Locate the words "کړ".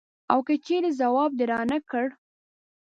1.89-2.07